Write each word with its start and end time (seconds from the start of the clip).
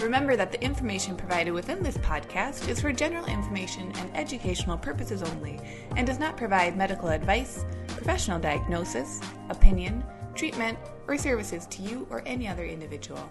Remember 0.00 0.36
that 0.36 0.52
the 0.52 0.62
information 0.62 1.16
provided 1.16 1.52
within 1.52 1.82
this 1.82 1.96
podcast 1.98 2.68
is 2.68 2.80
for 2.80 2.92
general 2.92 3.24
information 3.26 3.90
and 3.96 4.14
educational 4.14 4.76
purposes 4.76 5.22
only 5.22 5.58
and 5.96 6.06
does 6.06 6.18
not 6.18 6.36
provide 6.36 6.76
medical 6.76 7.08
advice, 7.08 7.64
professional 7.86 8.38
diagnosis, 8.38 9.22
opinion, 9.48 10.04
treatment, 10.34 10.78
or 11.08 11.16
services 11.16 11.66
to 11.68 11.80
you 11.80 12.06
or 12.10 12.22
any 12.26 12.46
other 12.46 12.66
individual. 12.66 13.26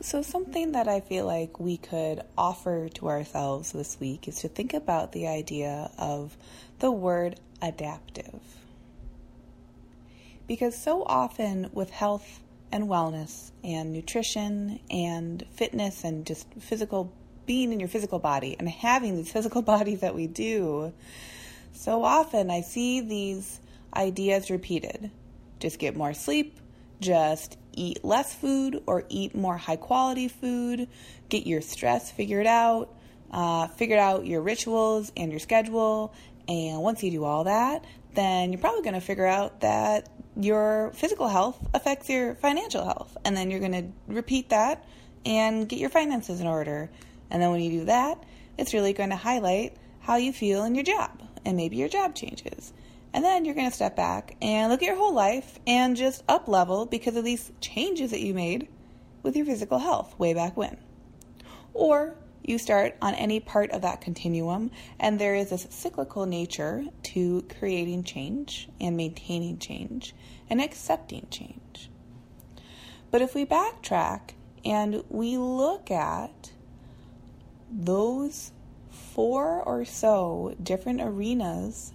So, 0.00 0.20
something 0.20 0.72
that 0.72 0.88
I 0.88 1.00
feel 1.00 1.26
like 1.26 1.60
we 1.60 1.76
could 1.76 2.22
offer 2.36 2.88
to 2.90 3.08
ourselves 3.08 3.72
this 3.72 3.98
week 4.00 4.26
is 4.28 4.40
to 4.40 4.48
think 4.48 4.74
about 4.74 5.12
the 5.12 5.28
idea 5.28 5.90
of 5.96 6.36
the 6.80 6.90
word 6.90 7.40
adaptive. 7.62 8.40
Because 10.46 10.76
so 10.76 11.04
often 11.04 11.70
with 11.72 11.88
health 11.88 12.40
and 12.74 12.88
wellness 12.88 13.52
and 13.62 13.92
nutrition 13.92 14.80
and 14.90 15.44
fitness 15.52 16.02
and 16.02 16.26
just 16.26 16.52
physical 16.54 17.12
being 17.46 17.72
in 17.72 17.78
your 17.78 17.88
physical 17.88 18.18
body 18.18 18.56
and 18.58 18.68
having 18.68 19.16
these 19.16 19.30
physical 19.32 19.62
bodies 19.62 20.00
that 20.00 20.14
we 20.14 20.26
do, 20.26 20.92
so 21.72 22.02
often 22.04 22.50
I 22.50 22.62
see 22.62 23.00
these 23.00 23.60
ideas 23.94 24.50
repeated. 24.50 25.12
Just 25.60 25.78
get 25.78 25.96
more 25.96 26.12
sleep, 26.12 26.58
just 27.00 27.56
eat 27.72 28.04
less 28.04 28.34
food 28.34 28.82
or 28.86 29.04
eat 29.08 29.36
more 29.36 29.56
high 29.56 29.76
quality 29.76 30.26
food, 30.26 30.88
get 31.28 31.46
your 31.46 31.60
stress 31.60 32.10
figured 32.10 32.46
out, 32.46 32.92
uh, 33.30 33.68
figure 33.68 33.98
out 33.98 34.26
your 34.26 34.42
rituals 34.42 35.12
and 35.16 35.30
your 35.30 35.40
schedule. 35.40 36.12
And 36.48 36.82
once 36.82 37.04
you 37.04 37.12
do 37.12 37.24
all 37.24 37.44
that, 37.44 37.84
then 38.14 38.52
you're 38.52 38.60
probably 38.60 38.82
going 38.82 38.94
to 38.94 39.00
figure 39.00 39.26
out 39.26 39.60
that 39.60 40.08
your 40.36 40.92
physical 40.94 41.28
health 41.28 41.66
affects 41.74 42.08
your 42.08 42.34
financial 42.34 42.84
health. 42.84 43.16
And 43.24 43.36
then 43.36 43.50
you're 43.50 43.60
going 43.60 43.72
to 43.72 44.12
repeat 44.12 44.50
that 44.50 44.84
and 45.24 45.68
get 45.68 45.78
your 45.78 45.90
finances 45.90 46.40
in 46.40 46.46
order. 46.46 46.90
And 47.30 47.42
then 47.42 47.50
when 47.50 47.60
you 47.60 47.80
do 47.80 47.84
that, 47.86 48.22
it's 48.58 48.74
really 48.74 48.92
going 48.92 49.10
to 49.10 49.16
highlight 49.16 49.76
how 50.00 50.16
you 50.16 50.32
feel 50.32 50.64
in 50.64 50.74
your 50.74 50.84
job. 50.84 51.22
And 51.44 51.56
maybe 51.56 51.76
your 51.76 51.88
job 51.88 52.14
changes. 52.14 52.72
And 53.12 53.24
then 53.24 53.44
you're 53.44 53.54
going 53.54 53.70
to 53.70 53.74
step 53.74 53.94
back 53.94 54.36
and 54.42 54.72
look 54.72 54.82
at 54.82 54.86
your 54.86 54.96
whole 54.96 55.14
life 55.14 55.58
and 55.66 55.96
just 55.96 56.24
up 56.28 56.48
level 56.48 56.84
because 56.84 57.16
of 57.16 57.24
these 57.24 57.52
changes 57.60 58.10
that 58.10 58.20
you 58.20 58.34
made 58.34 58.68
with 59.22 59.36
your 59.36 59.46
physical 59.46 59.78
health 59.78 60.18
way 60.18 60.34
back 60.34 60.56
when. 60.56 60.76
Or 61.72 62.16
you 62.44 62.58
start 62.58 62.96
on 63.00 63.14
any 63.14 63.40
part 63.40 63.70
of 63.70 63.82
that 63.82 64.00
continuum, 64.00 64.70
and 65.00 65.18
there 65.18 65.34
is 65.34 65.50
this 65.50 65.66
cyclical 65.70 66.26
nature 66.26 66.84
to 67.02 67.42
creating 67.58 68.04
change 68.04 68.68
and 68.80 68.96
maintaining 68.96 69.58
change 69.58 70.14
and 70.48 70.60
accepting 70.60 71.26
change. 71.30 71.90
But 73.10 73.22
if 73.22 73.34
we 73.34 73.46
backtrack 73.46 74.34
and 74.64 75.02
we 75.08 75.38
look 75.38 75.90
at 75.90 76.50
those 77.70 78.52
four 78.90 79.62
or 79.62 79.84
so 79.84 80.54
different 80.62 81.00
arenas 81.00 81.92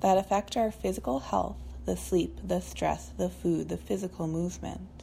that 0.00 0.16
affect 0.16 0.56
our 0.56 0.70
physical 0.70 1.20
health 1.20 1.56
the 1.86 1.96
sleep, 1.96 2.38
the 2.44 2.60
stress, 2.60 3.10
the 3.16 3.28
food, 3.28 3.68
the 3.68 3.76
physical 3.76 4.28
movement. 4.28 5.02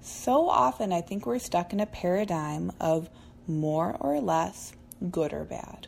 So 0.00 0.48
often, 0.48 0.92
I 0.92 1.00
think 1.00 1.26
we're 1.26 1.38
stuck 1.38 1.72
in 1.72 1.80
a 1.80 1.86
paradigm 1.86 2.72
of 2.80 3.08
more 3.46 3.96
or 4.00 4.20
less 4.20 4.72
good 5.10 5.32
or 5.32 5.44
bad. 5.44 5.86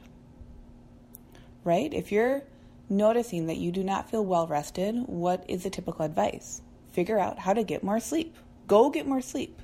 Right? 1.64 1.92
If 1.92 2.12
you're 2.12 2.42
noticing 2.88 3.46
that 3.46 3.56
you 3.56 3.72
do 3.72 3.82
not 3.82 4.10
feel 4.10 4.24
well 4.24 4.46
rested, 4.46 4.94
what 5.06 5.44
is 5.48 5.64
the 5.64 5.70
typical 5.70 6.04
advice? 6.04 6.62
Figure 6.92 7.18
out 7.18 7.38
how 7.38 7.52
to 7.52 7.64
get 7.64 7.82
more 7.82 8.00
sleep. 8.00 8.36
Go 8.66 8.90
get 8.90 9.06
more 9.06 9.20
sleep. 9.20 9.60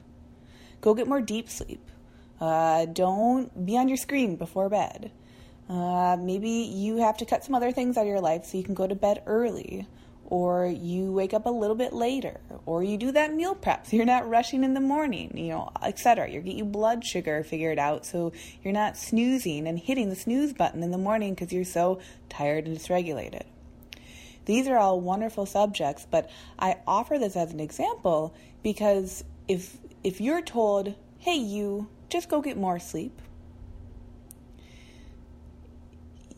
Go 0.80 0.94
get 0.94 1.06
more 1.06 1.20
deep 1.20 1.48
sleep. 1.48 1.90
Uh, 2.40 2.86
don't 2.86 3.64
be 3.64 3.76
on 3.76 3.88
your 3.88 3.96
screen 3.96 4.36
before 4.36 4.68
bed. 4.68 5.12
Uh, 5.68 6.16
maybe 6.18 6.50
you 6.50 6.96
have 6.96 7.16
to 7.18 7.24
cut 7.24 7.44
some 7.44 7.54
other 7.54 7.70
things 7.70 7.96
out 7.96 8.02
of 8.02 8.08
your 8.08 8.20
life 8.20 8.44
so 8.44 8.58
you 8.58 8.64
can 8.64 8.74
go 8.74 8.86
to 8.86 8.94
bed 8.94 9.22
early 9.26 9.86
or 10.26 10.66
you 10.66 11.12
wake 11.12 11.34
up 11.34 11.46
a 11.46 11.50
little 11.50 11.76
bit 11.76 11.92
later, 11.92 12.40
or 12.64 12.82
you 12.82 12.96
do 12.96 13.12
that 13.12 13.34
meal 13.34 13.54
prep 13.54 13.86
so 13.86 13.96
you're 13.96 14.06
not 14.06 14.28
rushing 14.28 14.64
in 14.64 14.74
the 14.74 14.80
morning, 14.80 15.36
you 15.36 15.48
know, 15.48 15.70
etc. 15.82 16.30
You 16.30 16.40
get 16.40 16.56
your 16.56 16.66
blood 16.66 17.04
sugar 17.04 17.42
figured 17.44 17.78
out 17.78 18.06
so 18.06 18.32
you're 18.62 18.72
not 18.72 18.96
snoozing 18.96 19.66
and 19.66 19.78
hitting 19.78 20.08
the 20.08 20.16
snooze 20.16 20.52
button 20.52 20.82
in 20.82 20.90
the 20.90 20.98
morning 20.98 21.34
because 21.34 21.52
you're 21.52 21.64
so 21.64 22.00
tired 22.28 22.66
and 22.66 22.76
dysregulated. 22.76 23.42
These 24.44 24.66
are 24.66 24.76
all 24.76 25.00
wonderful 25.00 25.46
subjects, 25.46 26.06
but 26.10 26.28
I 26.58 26.78
offer 26.86 27.18
this 27.18 27.36
as 27.36 27.52
an 27.52 27.60
example 27.60 28.34
because 28.62 29.24
if 29.48 29.76
if 30.02 30.20
you're 30.20 30.42
told, 30.42 30.94
"Hey 31.18 31.36
you, 31.36 31.88
just 32.08 32.28
go 32.28 32.40
get 32.40 32.56
more 32.56 32.78
sleep." 32.78 33.20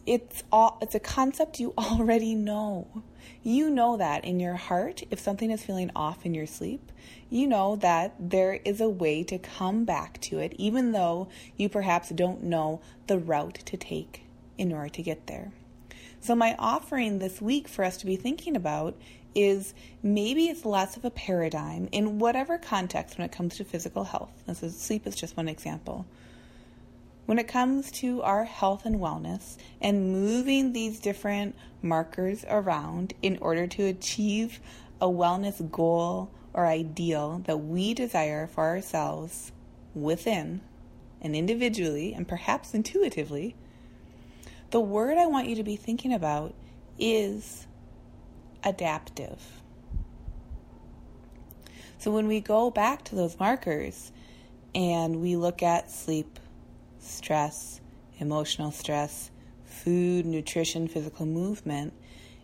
It's 0.07 0.43
all 0.53 0.79
it's 0.83 0.95
a 0.95 1.01
concept 1.01 1.61
you 1.61 1.73
already 1.79 2.35
know. 2.35 3.03
You 3.43 3.71
know 3.71 3.97
that 3.97 4.25
in 4.25 4.41
your 4.41 4.55
heart, 4.55 5.03
if 5.11 5.21
something 5.21 5.51
is 5.51 5.65
feeling 5.65 5.91
off 5.95 6.25
in 6.25 6.35
your 6.35 6.47
sleep, 6.47 6.91
you 7.31 7.47
know 7.47 7.77
that 7.77 8.15
there 8.19 8.55
is 8.65 8.81
a 8.81 8.89
way 8.89 9.23
to 9.25 9.39
come 9.39 9.85
back 9.85 10.21
to 10.23 10.39
it, 10.39 10.55
even 10.57 10.93
though 10.93 11.29
you 11.57 11.69
perhaps 11.69 12.11
don't 12.11 12.43
know 12.43 12.81
the 13.07 13.19
route 13.19 13.61
to 13.67 13.77
take 13.77 14.23
in 14.57 14.73
order 14.73 14.89
to 14.89 15.03
get 15.03 15.27
there. 15.27 15.53
So, 16.21 16.35
my 16.35 16.57
offering 16.59 17.19
this 17.19 17.41
week 17.41 17.69
for 17.69 17.85
us 17.85 17.97
to 17.99 18.07
be 18.07 18.17
thinking 18.17 18.57
about 18.57 18.97
is 19.35 19.75
maybe 20.03 20.47
it's 20.47 20.65
less 20.65 20.97
of 20.97 21.05
a 21.05 21.11
paradigm 21.11 21.89
in 21.93 22.19
whatever 22.19 22.57
context 22.57 23.19
when 23.19 23.25
it 23.25 23.33
comes 23.33 23.57
to 23.57 23.65
physical 23.65 24.05
health. 24.05 24.31
This 24.47 24.63
is 24.63 24.79
sleep 24.79 25.07
is 25.07 25.17
just 25.17 25.37
one 25.37 25.49
example 25.49 26.07
when 27.27 27.39
it 27.39 27.49
comes 27.49 27.91
to 27.91 28.23
our 28.23 28.45
health 28.45 28.85
and 28.85 28.97
wellness 28.97 29.57
and 29.81 30.13
moving 30.13 30.73
these 30.73 31.01
different 31.01 31.55
markers 31.81 32.45
around 32.49 33.15
in 33.23 33.39
order 33.41 33.67
to 33.67 33.85
achieve 33.85 34.61
a 35.01 35.07
wellness 35.07 35.71
goal 35.71 36.31
or 36.53 36.67
ideal 36.67 37.43
that 37.47 37.57
we 37.57 37.95
desire 37.95 38.47
for 38.47 38.65
ourselves 38.65 39.53
within 39.95 40.61
and 41.21 41.35
individually 41.35 42.13
and 42.13 42.29
perhaps 42.29 42.75
intuitively, 42.75 43.57
the 44.71 44.81
word 44.81 45.17
I 45.17 45.27
want 45.27 45.49
you 45.49 45.57
to 45.57 45.63
be 45.63 45.77
thinking 45.77 46.13
about 46.13 46.55
is 46.99 47.67
adaptive. 48.63 49.41
So 51.99 52.11
when 52.11 52.29
we 52.29 52.41
go 52.41 52.71
back 52.71 53.05
to 53.05 53.15
those 53.15 53.39
markers 53.39 54.13
and 54.75 55.23
we 55.23 55.37
look 55.37 55.63
at 55.63 55.91
sleep, 55.91 56.39
stress, 57.05 57.81
emotional 58.19 58.71
stress, 58.71 59.31
food, 59.65 60.27
nutrition, 60.27 60.89
physical 60.89 61.27
movement, 61.27 61.93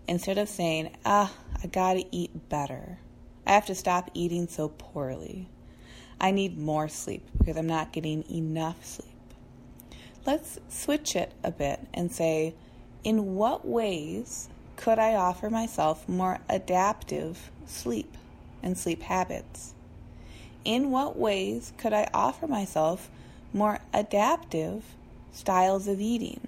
instead 0.06 0.38
of 0.38 0.48
saying, 0.48 0.96
ah, 1.04 1.32
I 1.62 1.66
gotta 1.66 2.04
eat 2.10 2.48
better. 2.48 2.98
I 3.46 3.52
have 3.52 3.66
to 3.66 3.74
stop 3.74 4.10
eating 4.14 4.48
so 4.48 4.68
poorly. 4.68 5.48
I 6.20 6.30
need 6.30 6.58
more 6.58 6.88
sleep 6.88 7.26
because 7.38 7.56
I'm 7.56 7.66
not 7.66 7.92
getting 7.92 8.24
enough 8.30 8.84
sleep. 8.84 9.08
Let's 10.26 10.58
switch 10.68 11.16
it 11.16 11.32
a 11.42 11.50
bit 11.50 11.80
and 11.94 12.12
say, 12.12 12.54
in 13.02 13.34
what 13.34 13.66
ways 13.66 14.48
could 14.76 14.98
I 14.98 15.14
offer 15.14 15.48
myself 15.48 16.08
more 16.08 16.38
adaptive 16.48 17.50
sleep 17.66 18.16
and 18.62 18.76
sleep 18.76 19.02
habits? 19.02 19.74
In 20.64 20.90
what 20.90 21.16
ways 21.16 21.72
could 21.78 21.94
I 21.94 22.10
offer 22.12 22.46
myself 22.46 23.10
more 23.52 23.78
adaptive 23.92 24.84
styles 25.32 25.88
of 25.88 26.00
eating 26.00 26.46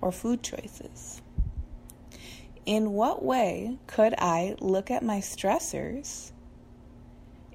or 0.00 0.12
food 0.12 0.42
choices. 0.42 1.20
In 2.64 2.92
what 2.92 3.24
way 3.24 3.78
could 3.86 4.14
I 4.18 4.54
look 4.60 4.90
at 4.90 5.02
my 5.02 5.18
stressors 5.18 6.30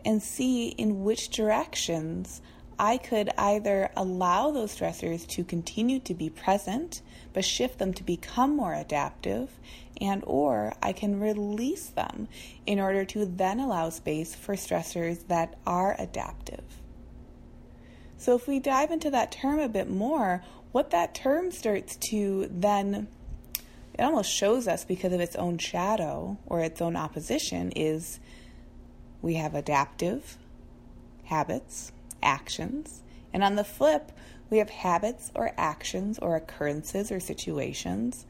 and 0.03 0.21
see 0.21 0.69
in 0.69 1.03
which 1.03 1.29
directions 1.29 2.41
I 2.79 2.97
could 2.97 3.29
either 3.37 3.89
allow 3.95 4.51
those 4.51 4.77
stressors 4.77 5.25
to 5.29 5.43
continue 5.43 5.99
to 6.01 6.13
be 6.13 6.29
present 6.29 7.01
but 7.33 7.43
shift 7.43 7.79
them 7.79 7.93
to 7.93 8.03
become 8.03 8.55
more 8.55 8.73
adaptive 8.73 9.49
and 9.99 10.23
or 10.27 10.73
I 10.81 10.93
can 10.93 11.19
release 11.19 11.87
them 11.87 12.27
in 12.65 12.79
order 12.79 13.03
to 13.05 13.25
then 13.25 13.59
allow 13.59 13.89
space 13.89 14.35
for 14.35 14.55
stressors 14.55 15.27
that 15.27 15.55
are 15.65 15.95
adaptive. 15.97 16.63
So, 18.17 18.35
if 18.35 18.47
we 18.47 18.59
dive 18.59 18.91
into 18.91 19.11
that 19.11 19.31
term 19.31 19.59
a 19.59 19.69
bit 19.69 19.89
more, 19.89 20.43
what 20.71 20.91
that 20.91 21.13
term 21.13 21.51
starts 21.51 21.95
to 22.09 22.47
then, 22.51 23.07
it 23.93 24.01
almost 24.01 24.31
shows 24.31 24.67
us 24.67 24.83
because 24.83 25.13
of 25.13 25.19
its 25.19 25.35
own 25.35 25.57
shadow 25.57 26.37
or 26.45 26.61
its 26.61 26.81
own 26.81 26.95
opposition, 26.95 27.71
is 27.75 28.19
we 29.21 29.35
have 29.35 29.53
adaptive 29.55 30.37
habits, 31.25 31.91
actions, 32.23 33.01
and 33.33 33.43
on 33.43 33.55
the 33.55 33.63
flip, 33.63 34.11
we 34.49 34.57
have 34.59 34.69
habits 34.69 35.31
or 35.35 35.51
actions 35.57 36.17
or 36.19 36.35
occurrences 36.35 37.11
or 37.11 37.19
situations 37.19 38.25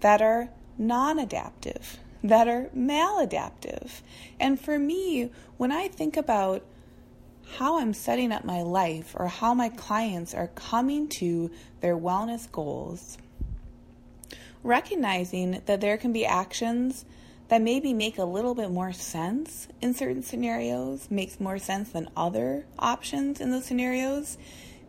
that 0.00 0.22
are 0.22 0.48
non 0.78 1.18
adaptive, 1.18 1.98
that 2.22 2.48
are 2.48 2.70
maladaptive. 2.76 4.00
And 4.38 4.60
for 4.60 4.78
me, 4.78 5.30
when 5.56 5.72
I 5.72 5.88
think 5.88 6.16
about 6.16 6.62
how 7.56 7.80
I'm 7.80 7.94
setting 7.94 8.32
up 8.32 8.44
my 8.44 8.62
life 8.62 9.14
or 9.18 9.26
how 9.28 9.54
my 9.54 9.68
clients 9.68 10.34
are 10.34 10.48
coming 10.48 11.08
to 11.08 11.50
their 11.80 11.96
wellness 11.96 12.50
goals, 12.50 13.18
recognizing 14.62 15.62
that 15.66 15.80
there 15.80 15.96
can 15.96 16.12
be 16.12 16.26
actions 16.26 17.04
that 17.48 17.62
maybe 17.62 17.94
make 17.94 18.18
a 18.18 18.24
little 18.24 18.54
bit 18.54 18.70
more 18.70 18.92
sense 18.92 19.68
in 19.80 19.94
certain 19.94 20.22
scenarios, 20.22 21.10
makes 21.10 21.40
more 21.40 21.58
sense 21.58 21.90
than 21.90 22.10
other 22.16 22.66
options 22.78 23.40
in 23.40 23.50
those 23.50 23.64
scenarios, 23.64 24.36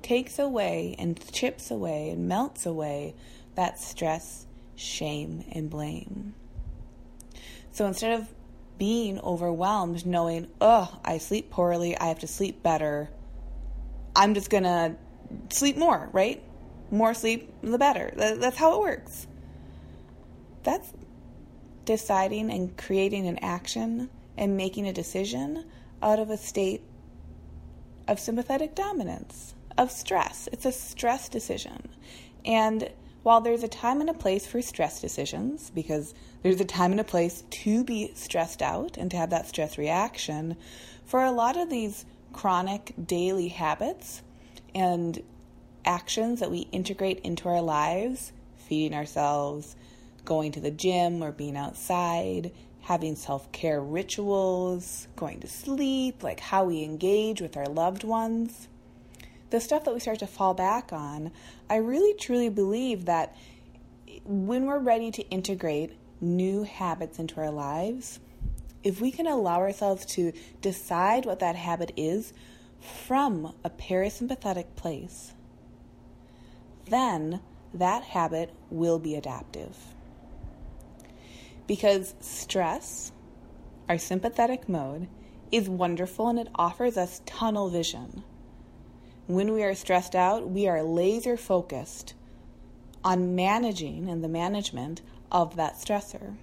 takes 0.01 0.37
away 0.37 0.95
and 0.99 1.31
chips 1.31 1.71
away 1.71 2.09
and 2.09 2.27
melts 2.27 2.65
away 2.65 3.15
that 3.55 3.79
stress, 3.79 4.45
shame, 4.75 5.45
and 5.51 5.69
blame. 5.69 6.33
So 7.71 7.85
instead 7.85 8.19
of 8.19 8.27
being 8.79 9.19
overwhelmed, 9.19 10.05
knowing, 10.05 10.47
oh, 10.59 10.99
I 11.05 11.19
sleep 11.19 11.51
poorly, 11.51 11.95
I 11.95 12.05
have 12.05 12.19
to 12.19 12.27
sleep 12.27 12.63
better, 12.63 13.11
I'm 14.15 14.33
just 14.33 14.49
gonna 14.49 14.95
sleep 15.49 15.77
more, 15.77 16.09
right? 16.11 16.41
More 16.89 17.13
sleep, 17.13 17.53
the 17.61 17.77
better. 17.77 18.11
That's 18.15 18.57
how 18.57 18.73
it 18.73 18.79
works. 18.79 19.27
That's 20.63 20.91
deciding 21.85 22.51
and 22.51 22.75
creating 22.75 23.27
an 23.27 23.37
action 23.39 24.09
and 24.37 24.57
making 24.57 24.87
a 24.87 24.93
decision 24.93 25.65
out 26.01 26.17
of 26.19 26.29
a 26.29 26.37
state 26.37 26.81
of 28.07 28.19
sympathetic 28.19 28.73
dominance, 28.73 29.53
of 29.77 29.91
stress. 29.91 30.49
It's 30.51 30.65
a 30.65 30.71
stress 30.71 31.29
decision. 31.29 31.89
And 32.43 32.89
while 33.23 33.41
there's 33.41 33.63
a 33.63 33.67
time 33.67 34.01
and 34.01 34.09
a 34.09 34.13
place 34.13 34.45
for 34.45 34.61
stress 34.61 35.01
decisions, 35.01 35.71
because 35.71 36.13
there's 36.41 36.61
a 36.61 36.65
time 36.65 36.91
and 36.91 37.01
a 37.01 37.05
place 37.05 37.43
to 37.49 37.83
be 37.83 38.11
stressed 38.15 38.61
out 38.61 38.97
and 38.97 39.11
to 39.11 39.17
have 39.17 39.29
that 39.29 39.47
stress 39.47 39.77
reaction, 39.77 40.55
for 41.05 41.23
a 41.23 41.31
lot 41.31 41.57
of 41.57 41.69
these 41.69 42.05
chronic 42.33 42.93
daily 43.05 43.49
habits 43.49 44.21
and 44.73 45.21
actions 45.85 46.39
that 46.39 46.51
we 46.51 46.59
integrate 46.71 47.19
into 47.19 47.49
our 47.49 47.61
lives, 47.61 48.31
feeding 48.55 48.95
ourselves, 48.95 49.75
going 50.23 50.51
to 50.51 50.59
the 50.59 50.71
gym 50.71 51.23
or 51.23 51.31
being 51.31 51.57
outside, 51.57 52.51
having 52.81 53.15
self 53.15 53.51
care 53.51 53.81
rituals, 53.81 55.07
going 55.15 55.39
to 55.39 55.47
sleep, 55.47 56.23
like 56.23 56.39
how 56.39 56.63
we 56.65 56.83
engage 56.83 57.41
with 57.41 57.57
our 57.57 57.65
loved 57.65 58.03
ones 58.03 58.67
the 59.49 59.59
stuff 59.59 59.85
that 59.85 59.93
we 59.93 59.99
start 59.99 60.19
to 60.19 60.27
fall 60.27 60.53
back 60.53 60.93
on, 60.93 61.31
I 61.69 61.77
really 61.77 62.13
truly 62.13 62.49
believe 62.49 63.05
that 63.05 63.35
when 64.23 64.65
we're 64.65 64.79
ready 64.79 65.11
to 65.11 65.27
integrate 65.29 65.93
new 66.21 66.63
habits 66.63 67.19
into 67.19 67.39
our 67.39 67.51
lives, 67.51 68.19
if 68.83 69.01
we 69.01 69.11
can 69.11 69.27
allow 69.27 69.59
ourselves 69.59 70.05
to 70.05 70.33
decide 70.61 71.25
what 71.25 71.39
that 71.39 71.55
habit 71.55 71.91
is 71.97 72.33
from 72.79 73.53
a 73.63 73.69
parasympathetic 73.69 74.75
place, 74.75 75.33
then 76.87 77.41
that 77.73 78.03
habit 78.03 78.53
will 78.69 78.99
be 78.99 79.15
adaptive. 79.15 79.75
Because 81.67 82.15
stress, 82.19 83.11
our 83.87 83.97
sympathetic 83.97 84.67
mode, 84.67 85.07
is 85.51 85.69
wonderful 85.69 86.29
and 86.29 86.39
it 86.39 86.47
offers 86.55 86.97
us 86.97 87.21
tunnel 87.25 87.69
vision. 87.69 88.23
When 89.29 89.53
we 89.53 89.61
are 89.61 89.75
stressed 89.75 90.15
out, 90.15 90.49
we 90.49 90.67
are 90.67 90.81
laser 90.81 91.37
focused 91.37 92.15
on 93.03 93.35
managing 93.35 94.09
and 94.09 94.23
the 94.23 94.27
management 94.27 95.03
of 95.31 95.55
that 95.55 95.75
stressor. 95.75 96.37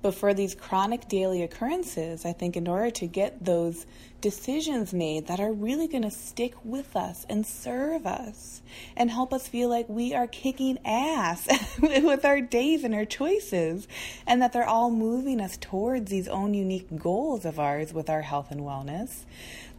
But 0.00 0.14
for 0.14 0.32
these 0.32 0.54
chronic 0.54 1.08
daily 1.08 1.42
occurrences, 1.42 2.24
I 2.24 2.32
think 2.32 2.56
in 2.56 2.66
order 2.66 2.90
to 2.90 3.06
get 3.06 3.44
those 3.44 3.84
decisions 4.22 4.94
made 4.94 5.26
that 5.26 5.40
are 5.40 5.52
really 5.52 5.88
going 5.88 6.04
to 6.04 6.10
stick 6.10 6.54
with 6.64 6.96
us 6.96 7.26
and 7.28 7.46
serve 7.46 8.06
us 8.06 8.62
and 8.96 9.10
help 9.10 9.34
us 9.34 9.46
feel 9.46 9.68
like 9.68 9.90
we 9.90 10.14
are 10.14 10.26
kicking 10.26 10.78
ass 10.86 11.46
with 11.82 12.24
our 12.24 12.40
days 12.40 12.82
and 12.82 12.94
our 12.94 13.04
choices, 13.04 13.86
and 14.26 14.40
that 14.40 14.54
they're 14.54 14.66
all 14.66 14.90
moving 14.90 15.38
us 15.38 15.58
towards 15.58 16.10
these 16.10 16.28
own 16.28 16.54
unique 16.54 16.96
goals 16.96 17.44
of 17.44 17.60
ours 17.60 17.92
with 17.92 18.08
our 18.08 18.22
health 18.22 18.50
and 18.50 18.62
wellness, 18.62 19.24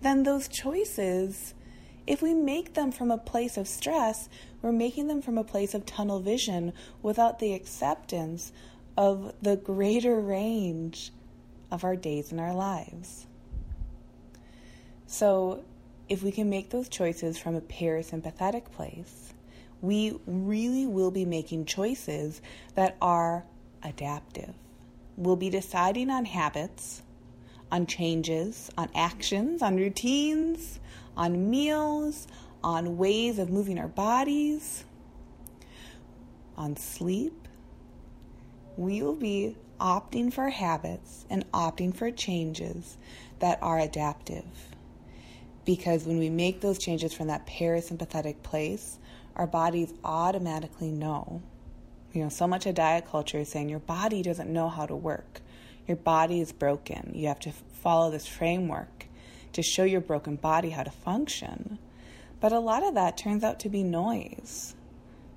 then 0.04 0.24
those 0.24 0.48
choices, 0.48 1.54
if 2.06 2.22
we 2.22 2.34
make 2.34 2.74
them 2.74 2.92
from 2.92 3.12
a 3.12 3.18
place 3.18 3.58
of 3.58 3.68
stress, 3.68 4.30
we're 4.62 4.72
making 4.72 5.08
them 5.08 5.22
from 5.22 5.38
a 5.38 5.44
place 5.44 5.74
of 5.74 5.86
tunnel 5.86 6.20
vision 6.20 6.74
without 7.02 7.40
the 7.40 7.54
acceptance 7.54 8.52
of 8.98 9.34
the 9.42 9.56
greater 9.56 10.20
range 10.20 11.12
of 11.72 11.84
our 11.84 11.96
days 11.96 12.32
and 12.32 12.40
our 12.40 12.54
lives. 12.54 13.26
So, 15.08 15.64
if 16.10 16.22
we 16.22 16.32
can 16.32 16.50
make 16.50 16.70
those 16.70 16.90
choices 16.90 17.38
from 17.38 17.56
a 17.56 17.62
parasympathetic 17.62 18.72
place, 18.72 19.34
we 19.82 20.20
really 20.26 20.86
will 20.86 21.12
be 21.12 21.26
making 21.26 21.66
choices 21.66 22.42
that 22.76 22.98
are 23.02 23.44
adaptive. 23.84 24.54
We'll 25.18 25.36
be 25.36 25.50
deciding 25.50 26.10
on 26.10 26.26
habits 26.26 27.02
on 27.74 27.88
changes, 27.88 28.70
on 28.78 28.88
actions, 28.94 29.64
on 29.64 29.76
routines, 29.76 30.80
on 31.18 31.50
meals, 31.50 32.28
on 32.64 32.98
ways 32.98 33.40
of 33.40 33.50
moving 33.50 33.80
our 33.80 33.88
bodies, 33.88 34.86
on 36.56 36.78
sleep. 36.78 37.48
We 38.78 39.02
will 39.02 39.16
be 39.16 39.58
opting 39.80 40.32
for 40.32 40.50
habits 40.50 41.26
and 41.32 41.52
opting 41.52 41.96
for 41.96 42.12
changes 42.12 42.96
that 43.40 43.58
are 43.64 43.80
adaptive. 43.80 44.46
Because 45.66 46.06
when 46.06 46.20
we 46.20 46.30
make 46.30 46.62
those 46.62 46.78
changes 46.78 47.12
from 47.12 47.26
that 47.28 47.48
parasympathetic 47.48 48.44
place, 48.44 49.00
our 49.36 49.48
bodies 49.48 49.92
automatically 50.04 50.92
know. 50.92 51.42
You 52.12 52.22
know, 52.22 52.30
so 52.30 52.46
much 52.46 52.68
of 52.68 52.76
diet 52.76 53.08
culture 53.10 53.40
is 53.40 53.50
saying 53.50 53.70
your 53.70 53.80
body 53.80 54.22
doesn't 54.22 54.54
know 54.54 54.70
how 54.70 54.86
to 54.86 54.96
work. 54.96 55.42
Your 55.88 55.98
body 55.98 56.40
is 56.40 56.52
broken. 56.52 57.12
You 57.14 57.28
have 57.28 57.40
to 57.42 57.52
follow 57.52 58.12
this 58.12 58.28
framework 58.28 59.08
to 59.54 59.62
show 59.62 59.84
your 59.84 60.02
broken 60.02 60.36
body 60.36 60.72
how 60.72 60.84
to 60.84 60.92
function. 60.92 61.78
But 62.40 62.52
a 62.52 62.60
lot 62.60 62.84
of 62.84 62.96
that 62.96 63.18
turns 63.18 63.44
out 63.44 63.60
to 63.62 63.70
be 63.70 63.84
noise 63.84 64.76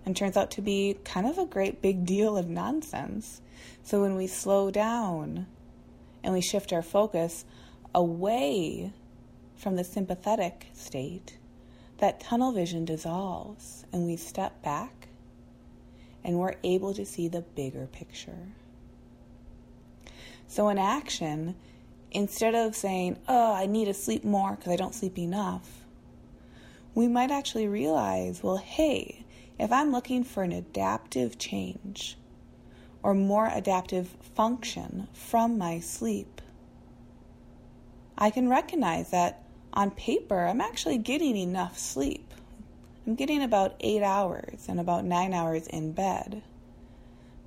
and 0.05 0.17
turns 0.17 0.37
out 0.37 0.53
to 0.53 0.63
be 0.63 0.97
kind 1.05 1.27
of 1.27 1.39
a 1.39 1.47
great 1.47 1.83
big 1.83 2.07
deal 2.07 2.37
of 2.37 2.49
nonsense. 2.49 3.41
So 3.83 4.03
when 4.03 4.17
we 4.17 4.27
slow 4.27 4.71
down 4.71 5.47
and 6.23 6.33
we 6.33 6.41
shift 6.41 6.73
our 6.73 6.83
focus 6.83 7.45
away 7.95 8.93
from 9.57 9.77
the 9.77 9.85
sympathetic 9.85 10.67
state, 10.75 11.39
that 11.99 12.21
tunnel 12.21 12.53
vision 12.53 12.85
dissolves 12.85 13.85
and 13.93 14.07
we 14.07 14.17
step 14.17 14.63
back 14.63 15.09
and 16.23 16.39
we're 16.39 16.57
able 16.63 16.93
to 16.95 17.07
see 17.07 17.29
the 17.29 17.41
bigger 17.41 17.87
picture. 17.87 18.49
So, 20.49 20.69
in 20.69 20.79
action, 20.79 21.57
instead 22.11 22.55
of 22.55 22.75
saying, 22.75 23.19
oh, 23.29 23.53
I 23.53 23.67
need 23.67 23.87
to 23.87 23.95
sleep 23.95 24.25
more 24.25 24.57
because 24.57 24.73
I 24.73 24.77
don't 24.77 24.95
sleep 24.95 25.19
enough, 25.19 25.85
we 26.95 27.09
might 27.09 27.31
actually 27.31 27.69
realize, 27.69 28.43
well, 28.43 28.57
hey, 28.57 29.25
if 29.59 29.73
I'm 29.73 29.93
looking 29.93 30.25
for 30.25 30.43
an 30.43 30.53
adaptive 30.53 31.39
change 31.39 32.17
or 33.03 33.15
more 33.15 33.51
adaptive 33.53 34.09
function 34.35 35.09
from 35.13 35.59
my 35.59 35.81
sleep, 35.81 36.41
I 38.17 38.31
can 38.31 38.49
recognize 38.49 39.11
that 39.11 39.43
on 39.73 39.91
paper 39.91 40.47
I'm 40.47 40.61
actually 40.61 40.99
getting 40.99 41.37
enough 41.37 41.79
sleep. 41.79 42.33
I'm 43.07 43.15
getting 43.15 43.43
about 43.43 43.77
eight 43.81 44.03
hours 44.03 44.65
and 44.69 44.81
about 44.81 45.05
nine 45.05 45.35
hours 45.35 45.67
in 45.67 45.93
bed. 45.93 46.43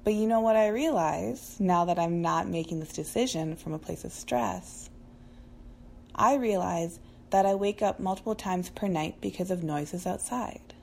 But 0.09 0.15
you 0.15 0.25
know 0.25 0.41
what 0.41 0.55
I 0.55 0.69
realize 0.69 1.55
now 1.59 1.85
that 1.85 1.99
I'm 1.99 2.19
not 2.19 2.47
making 2.47 2.79
this 2.79 2.93
decision 2.93 3.55
from 3.55 3.73
a 3.73 3.77
place 3.77 4.03
of 4.03 4.11
stress? 4.11 4.89
I 6.15 6.33
realize 6.33 6.99
that 7.29 7.45
I 7.45 7.53
wake 7.53 7.83
up 7.83 7.99
multiple 7.99 8.33
times 8.33 8.71
per 8.71 8.87
night 8.87 9.21
because 9.21 9.51
of 9.51 9.61
noises 9.61 10.07
outside. 10.07 10.73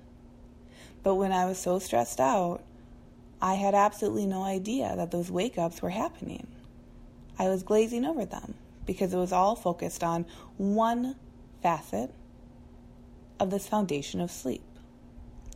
But 1.02 1.16
when 1.16 1.32
I 1.32 1.44
was 1.44 1.58
so 1.58 1.80
stressed 1.80 2.20
out, 2.20 2.62
I 3.42 3.54
had 3.54 3.74
absolutely 3.74 4.26
no 4.26 4.44
idea 4.44 4.94
that 4.94 5.10
those 5.10 5.28
wake 5.28 5.58
ups 5.58 5.82
were 5.82 5.90
happening. 5.90 6.46
I 7.36 7.48
was 7.48 7.64
glazing 7.64 8.04
over 8.04 8.24
them 8.24 8.54
because 8.86 9.12
it 9.12 9.18
was 9.18 9.32
all 9.32 9.56
focused 9.56 10.04
on 10.04 10.24
one 10.56 11.16
facet 11.64 12.12
of 13.40 13.50
this 13.50 13.66
foundation 13.66 14.20
of 14.20 14.30
sleep. 14.30 14.62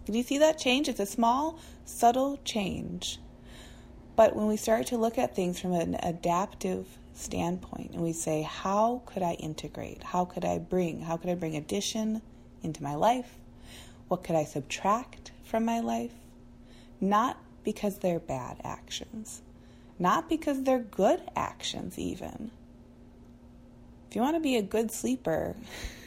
Do 0.07 0.19
you 0.19 0.25
see 0.25 0.39
that 0.39 0.59
change? 0.59 0.89
It's 0.89 0.99
a 0.99 1.07
small, 1.07 1.61
subtle 1.85 2.41
change. 2.45 3.21
But 4.17 4.37
when 4.37 4.47
we 4.47 4.57
start 4.57 4.87
to 4.89 4.99
look 4.99 5.19
at 5.19 5.35
things 5.35 5.61
from 5.61 5.73
an 5.73 5.97
adaptive 6.03 6.87
standpoint 7.15 7.93
and 7.93 8.03
we 8.03 8.13
say, 8.13 8.43
how 8.43 9.03
could 9.07 9.23
I 9.23 9.35
integrate? 9.35 10.03
How 10.03 10.25
could 10.25 10.45
I 10.45 10.59
bring? 10.59 11.03
How 11.03 11.17
could 11.17 11.31
I 11.31 11.35
bring 11.35 11.57
addition 11.57 12.23
into 12.63 12.83
my 12.83 12.95
life? 12.95 13.37
What 14.09 14.25
could 14.25 14.37
I 14.37 14.45
subtract 14.45 15.33
from 15.45 15.65
my 15.65 15.81
life? 15.81 16.13
Not 17.01 17.39
because 17.65 17.99
they're 17.99 18.19
bad 18.19 18.61
actions, 18.65 19.43
not 19.99 20.29
because 20.29 20.65
they're 20.65 20.79
good 20.79 21.23
actions, 21.37 21.99
even. 21.99 22.51
If 24.09 24.17
you 24.17 24.23
want 24.23 24.37
to 24.37 24.41
be 24.41 24.57
a 24.57 24.63
good 24.63 24.91
sleeper, 24.91 25.55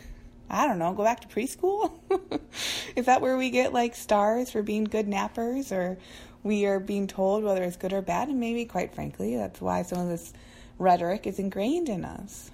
I 0.49 0.67
don't 0.67 0.79
know, 0.79 0.93
go 0.93 1.03
back 1.03 1.21
to 1.21 1.27
preschool? 1.27 1.91
Is 2.95 3.05
that 3.05 3.21
where 3.21 3.37
we 3.37 3.49
get 3.49 3.73
like 3.73 3.95
stars 3.95 4.51
for 4.51 4.61
being 4.61 4.83
good 4.83 5.07
nappers? 5.07 5.71
Or 5.71 5.97
we 6.43 6.65
are 6.65 6.79
being 6.79 7.07
told 7.07 7.43
whether 7.43 7.63
it's 7.63 7.77
good 7.77 7.93
or 7.93 8.01
bad? 8.01 8.27
And 8.27 8.39
maybe, 8.39 8.65
quite 8.65 8.93
frankly, 8.93 9.35
that's 9.35 9.61
why 9.61 9.81
some 9.81 9.99
of 9.99 10.09
this 10.09 10.33
rhetoric 10.77 11.25
is 11.25 11.39
ingrained 11.39 11.89
in 11.89 12.05
us. 12.05 12.51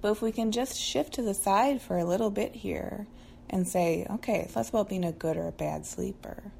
But 0.00 0.12
if 0.12 0.22
we 0.22 0.32
can 0.32 0.52
just 0.52 0.78
shift 0.78 1.14
to 1.14 1.22
the 1.22 1.34
side 1.34 1.82
for 1.82 1.98
a 1.98 2.04
little 2.04 2.30
bit 2.30 2.54
here 2.54 3.06
and 3.50 3.66
say, 3.66 4.06
okay, 4.08 4.40
it's 4.40 4.54
less 4.54 4.68
about 4.68 4.88
being 4.88 5.04
a 5.04 5.12
good 5.12 5.36
or 5.36 5.48
a 5.48 5.52
bad 5.52 5.86
sleeper. 5.86 6.52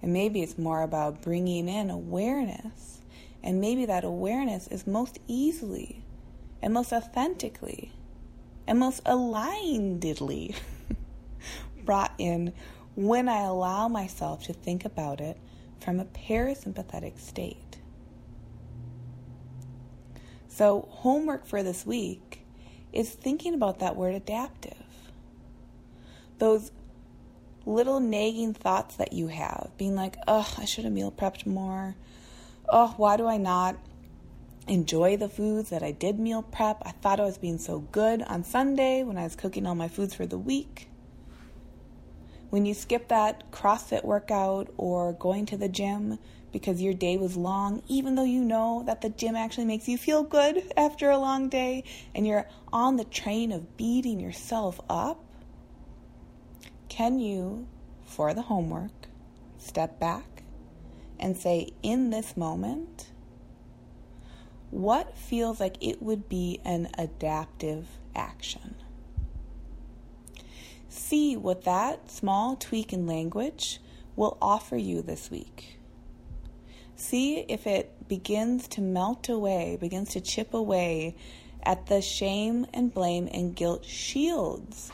And 0.00 0.12
maybe 0.12 0.42
it's 0.42 0.58
more 0.58 0.82
about 0.82 1.22
bringing 1.22 1.68
in 1.68 1.90
awareness. 1.90 3.00
And 3.42 3.60
maybe 3.60 3.86
that 3.86 4.04
awareness 4.04 4.68
is 4.68 4.86
most 4.86 5.18
easily 5.26 6.02
and 6.62 6.72
most 6.72 6.92
authentically 6.92 7.92
and 8.66 8.78
most 8.78 9.00
alignedly 9.04 10.54
brought 11.84 12.14
in 12.18 12.52
when 12.94 13.28
I 13.28 13.40
allow 13.42 13.88
myself 13.88 14.44
to 14.44 14.52
think 14.52 14.84
about 14.84 15.20
it 15.20 15.38
from 15.80 16.00
a 16.00 16.04
parasympathetic 16.04 17.18
state. 17.18 17.78
So, 20.48 20.88
homework 20.90 21.46
for 21.46 21.62
this 21.62 21.84
week 21.84 22.46
is 22.92 23.10
thinking 23.10 23.54
about 23.54 23.80
that 23.80 23.96
word 23.96 24.14
adaptive. 24.14 24.76
Those 26.38 26.70
little 27.66 27.98
nagging 27.98 28.54
thoughts 28.54 28.96
that 28.96 29.12
you 29.12 29.28
have, 29.28 29.72
being 29.76 29.96
like, 29.96 30.16
oh, 30.28 30.54
I 30.56 30.64
should 30.64 30.84
have 30.84 30.92
meal 30.92 31.10
prepped 31.10 31.44
more. 31.44 31.96
Oh, 32.68 32.94
why 32.96 33.16
do 33.16 33.26
I 33.26 33.36
not 33.36 33.76
enjoy 34.66 35.16
the 35.16 35.28
foods 35.28 35.70
that 35.70 35.82
I 35.82 35.92
did 35.92 36.18
meal 36.18 36.42
prep? 36.42 36.82
I 36.82 36.90
thought 36.90 37.20
I 37.20 37.24
was 37.24 37.38
being 37.38 37.58
so 37.58 37.80
good 37.80 38.22
on 38.22 38.44
Sunday 38.44 39.02
when 39.02 39.18
I 39.18 39.24
was 39.24 39.36
cooking 39.36 39.66
all 39.66 39.74
my 39.74 39.88
foods 39.88 40.14
for 40.14 40.26
the 40.26 40.38
week. 40.38 40.88
When 42.50 42.66
you 42.66 42.74
skip 42.74 43.08
that 43.08 43.50
CrossFit 43.50 44.04
workout 44.04 44.72
or 44.76 45.12
going 45.12 45.46
to 45.46 45.56
the 45.56 45.68
gym 45.68 46.18
because 46.52 46.80
your 46.80 46.94
day 46.94 47.16
was 47.16 47.36
long, 47.36 47.82
even 47.88 48.14
though 48.14 48.24
you 48.24 48.44
know 48.44 48.84
that 48.86 49.00
the 49.00 49.08
gym 49.10 49.34
actually 49.34 49.64
makes 49.64 49.88
you 49.88 49.98
feel 49.98 50.22
good 50.22 50.62
after 50.76 51.10
a 51.10 51.18
long 51.18 51.48
day 51.48 51.84
and 52.14 52.26
you're 52.26 52.48
on 52.72 52.96
the 52.96 53.04
train 53.04 53.50
of 53.50 53.76
beating 53.76 54.20
yourself 54.20 54.80
up, 54.88 55.24
can 56.88 57.18
you, 57.18 57.66
for 58.04 58.32
the 58.34 58.42
homework, 58.42 58.92
step 59.58 59.98
back 59.98 60.44
and 61.18 61.36
say, 61.36 61.72
in 61.82 62.10
this 62.10 62.36
moment, 62.36 63.08
what 64.74 65.16
feels 65.16 65.60
like 65.60 65.76
it 65.80 66.02
would 66.02 66.28
be 66.28 66.60
an 66.64 66.88
adaptive 66.98 67.86
action? 68.14 68.74
See 70.88 71.36
what 71.36 71.62
that 71.64 72.10
small 72.10 72.56
tweak 72.56 72.92
in 72.92 73.06
language 73.06 73.80
will 74.16 74.36
offer 74.42 74.76
you 74.76 75.00
this 75.00 75.30
week. 75.30 75.78
See 76.96 77.38
if 77.48 77.68
it 77.68 78.08
begins 78.08 78.66
to 78.68 78.80
melt 78.80 79.28
away, 79.28 79.78
begins 79.80 80.10
to 80.10 80.20
chip 80.20 80.52
away 80.52 81.14
at 81.62 81.86
the 81.86 82.02
shame 82.02 82.66
and 82.74 82.92
blame 82.92 83.28
and 83.32 83.54
guilt 83.54 83.84
shields 83.84 84.90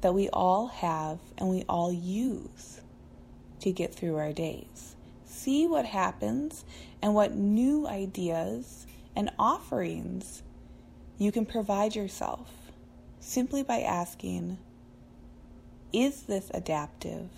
that 0.00 0.14
we 0.14 0.28
all 0.28 0.68
have 0.68 1.18
and 1.36 1.48
we 1.48 1.64
all 1.68 1.92
use 1.92 2.80
to 3.60 3.72
get 3.72 3.92
through 3.92 4.16
our 4.16 4.32
days. 4.32 4.94
See 5.24 5.66
what 5.66 5.86
happens 5.86 6.64
and 7.02 7.14
what 7.14 7.34
new 7.34 7.86
ideas 7.86 8.86
and 9.18 9.32
offerings 9.36 10.44
you 11.18 11.32
can 11.32 11.44
provide 11.44 11.96
yourself 11.96 12.48
simply 13.18 13.64
by 13.64 13.80
asking, 13.80 14.56
Is 15.92 16.22
this 16.22 16.52
adaptive? 16.54 17.28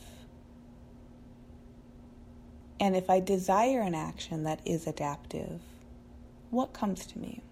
And 2.78 2.94
if 2.94 3.08
I 3.08 3.20
desire 3.20 3.80
an 3.80 3.94
action 3.94 4.44
that 4.44 4.60
is 4.66 4.87
adaptive, 4.87 5.62
what 6.50 6.75
comes 6.75 7.06
to 7.06 7.18
me? 7.18 7.42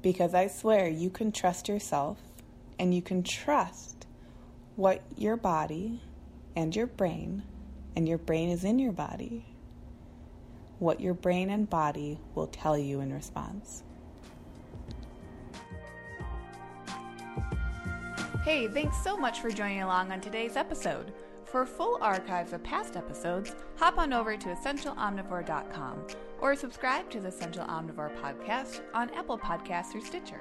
Because 0.00 0.32
I 0.32 0.46
swear 0.46 0.88
you 0.88 1.10
can 1.10 1.32
trust 1.32 1.68
yourself 1.68 2.18
and 2.78 2.94
you 2.94 3.02
can 3.02 3.24
trust 3.24 4.06
what 4.76 5.02
your 5.16 5.36
body 5.36 6.00
and 6.54 6.74
your 6.76 6.86
brain, 6.86 7.42
and 7.96 8.08
your 8.08 8.18
brain 8.18 8.48
is 8.48 8.62
in 8.62 8.78
your 8.78 8.92
body, 8.92 9.44
what 10.78 11.00
your 11.00 11.14
brain 11.14 11.50
and 11.50 11.68
body 11.68 12.18
will 12.34 12.46
tell 12.46 12.76
you 12.76 13.00
in 13.00 13.12
response. 13.12 13.82
Hey, 18.44 18.68
thanks 18.68 19.02
so 19.02 19.16
much 19.16 19.40
for 19.40 19.50
joining 19.50 19.82
along 19.82 20.12
on 20.12 20.20
today's 20.20 20.56
episode. 20.56 21.14
For 21.44 21.64
full 21.64 21.98
archives 22.02 22.52
of 22.52 22.62
past 22.62 22.96
episodes, 22.96 23.54
hop 23.76 23.96
on 23.96 24.12
over 24.12 24.36
to 24.36 24.48
essentialomnivore.com 24.48 26.06
or 26.40 26.54
subscribe 26.56 27.08
to 27.10 27.20
the 27.20 27.28
Essential 27.28 27.64
Omnivore 27.64 28.14
podcast 28.20 28.82
on 28.92 29.08
Apple 29.10 29.38
Podcasts 29.38 29.94
or 29.94 30.00
Stitcher. 30.00 30.40